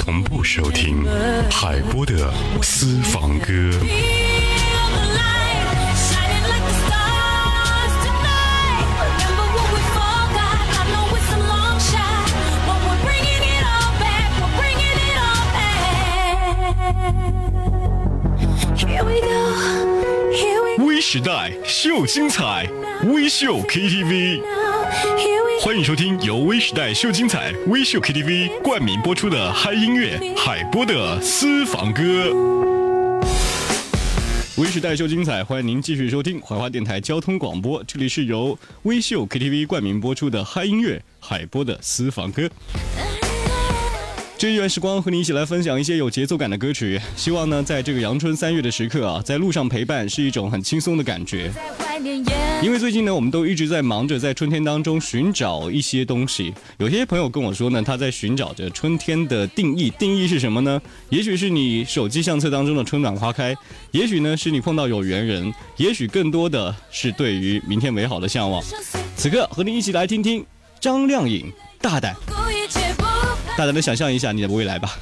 [0.00, 1.04] 同步收听
[1.48, 2.28] 海波的
[2.60, 3.52] 私房歌。
[20.84, 22.68] 微时代秀精彩，
[23.04, 25.43] 微秀 KTV。
[25.64, 32.02] 欢迎收听由微时代秀精彩微秀 KTV 冠名播出的嗨音乐海波的私房歌。
[34.58, 37.82] 微时代秀精彩，欢迎您继续收听怀化电台交通广播。
[37.84, 42.42] 这里是由微秀 KTV 冠名播出的嗨音乐海波的私房歌。
[44.36, 51.50] 这一段时光和你一起来分享一些有节奏感的歌曲，希望呢，在这个阳春三月的时刻啊，在路上陪伴是一种很轻松的感觉。
[52.62, 56.52] 因为最近呢，我们都一直在忙着在春天当中寻找一些东西。
[56.78, 60.80] 有些朋友跟我说呢，他在寻找着春天的定义，定义是什么呢？
[61.10, 63.54] 也许是你手机相册当中的春暖花开，
[63.92, 68.62] 也许呢是你碰到有缘人，也许更多的是对于明天美好的向往。
[69.16, 70.44] 此刻和你一起来听听
[70.80, 71.46] 张靓颖
[71.80, 72.12] 《大胆》。
[73.56, 74.98] 大胆的想象一下你的未来吧。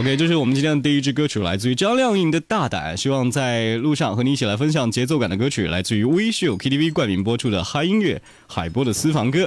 [0.00, 9.46] OK，这是我们今天的第一支歌曲，来自于张靓颖的《大胆》，希望在路上和你一起来分享节奏感的歌曲，来自于微秀 KTV 冠名播出的嗨音乐海波的私房歌，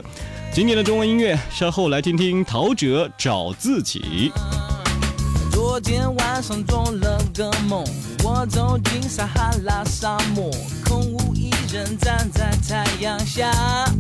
[0.54, 4.32] 经典的中文音乐，稍后来听听陶喆找自己。
[5.52, 7.84] 昨天晚上做了个梦，
[8.24, 10.52] 我走进撒哈拉沙漠，
[10.86, 13.92] 空无一人站在太阳下。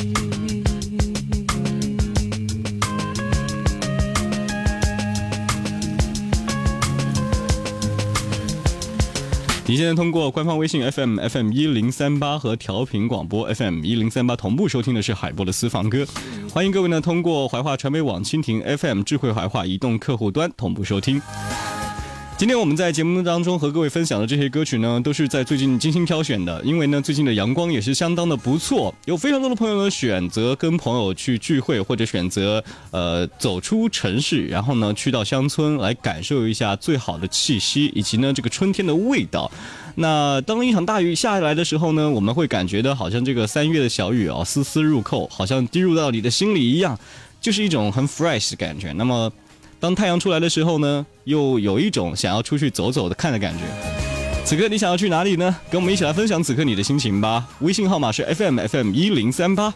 [9.69, 16.03] 你现在通过官方微信 FM FM 一零三八和调频广播 FM 一零三八同步收听的是海波的私房歌，
[16.51, 21.21] 欢迎各位呢通过怀化传媒网蜻蜓 FM 智慧怀化移动客户端同步收听。
[22.37, 26.61] 今天我们在节目当中和各位分享的这些歌曲呢，都是在最近精心挑选的。
[26.63, 39.51] 因为呢，最近的阳光也是相当的不错，有非常多的朋友呢选择跟朋友去聚会，或者选择呃走出城市，然后呢去到乡村来感受一下最好的气息，以及呢这个春天的味道。
[39.95, 46.99] 那当一场大雨下来的时候呢，我们会感觉到好像这个三月的小雨啊，丝丝入扣，好像滴入到你的心里一样，
[47.41, 48.91] 就是一种很 fresh 的感觉。
[48.91, 49.31] 那么。
[49.79, 53.63] 当太阳出来的时候呢，又有一种想要出去走走的看的感觉。
[54.43, 55.55] 此刻你想要去哪里呢？
[55.69, 57.45] 跟我们一起来分享此刻你的心情吧。
[57.59, 59.73] 微信号码是 FMFM 一零三八。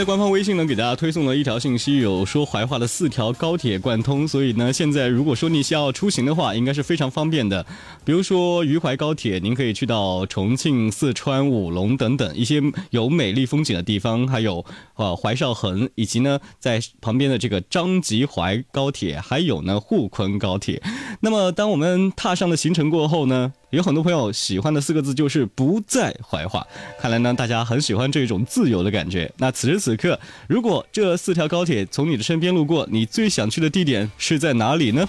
[0.00, 7.66] 在官方微信呢，给大家推送了一条信息，有说怀化的四条高铁贯通，所以呢，现在如果说你需要出行的话，应该是非常方便的。
[8.02, 14.64] 比如说渝怀高铁，您可以去到重庆、四川、武隆等等一些有美丽风景的地方，还有
[14.94, 20.82] 啊怀邵衡，以及呢在旁边的这个张吉怀高铁，还有呢沪昆高铁。
[21.20, 23.52] 那么当我们踏上了行程过后呢？
[23.70, 26.66] 有很多朋友喜欢的四个字就是不在怀化，
[26.98, 29.32] 看来呢，大家很喜欢这种自由的感觉。
[29.38, 35.08] 那此时此刻，如果这四条高铁从你的身边路过，你最想去的地点是在哪里呢？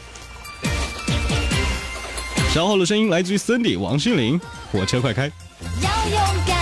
[2.53, 4.39] 小后的声音来自于森迪、王心凌，
[4.71, 5.27] 《火车快开》。
[5.63, 6.60] 要勇敢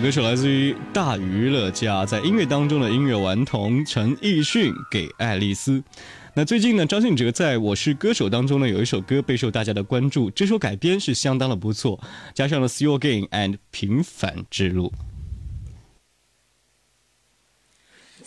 [0.00, 5.82] 歌手来自于大娱乐家，在音乐当中的音乐顽童陈奕迅给爱丽丝。
[6.32, 12.00] 那最近呢，张信哲在《我是歌手》当中呢，有一首歌备受大家的关注，这首改编是相当的不错，
[12.34, 14.86] 加上了《See Again》and《平凡之路》。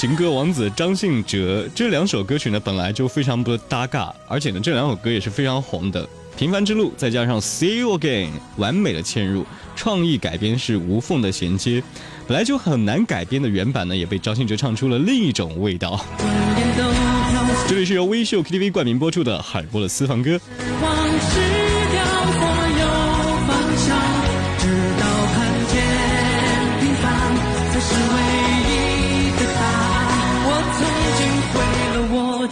[0.00, 6.08] 情歌王子张信哲这两首歌曲呢，本来就非常不搭嘎，而且呢，这两首歌也是非常红的。
[6.36, 11.82] 平凡之路再加上 See You Again，完美的嵌入，创意改编是无缝的衔接，
[12.28, 15.98] 本来就很难改编的原版呢，也被张信哲唱出了另一种味道。
[17.68, 20.38] 这里是由微秀 KTV 冠名播出的海波的私房歌。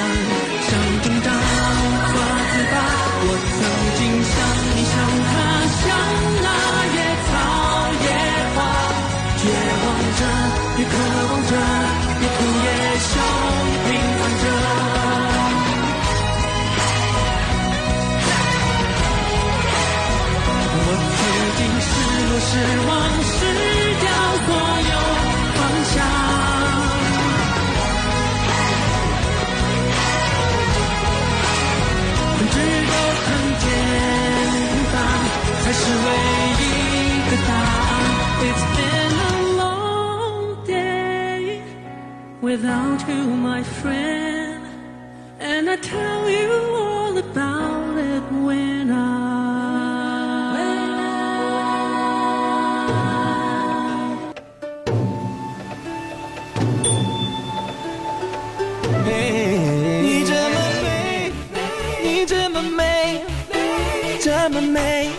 [64.54, 65.10] 么美，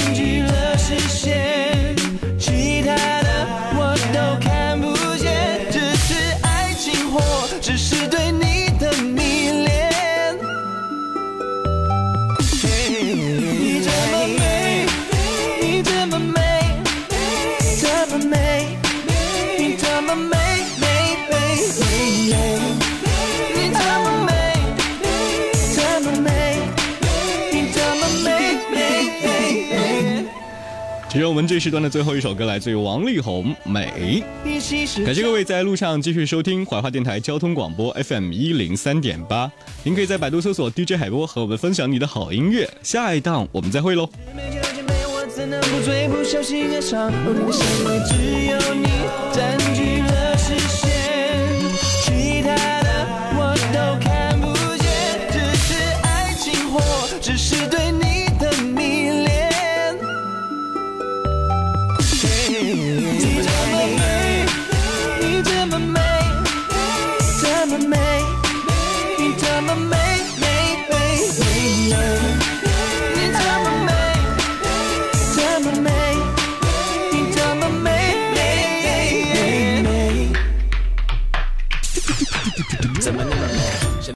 [31.58, 34.22] 时段的最后一首歌来自于王力宏《美》，
[35.04, 39.50] 感谢各位在路上继续收听怀化电台交通广播 FM 一零三点八。
[39.82, 42.68] 您可以在百度搜索 DJ 海波和我们分享你的好音乐。
[42.82, 44.08] 下一档我们再会喽。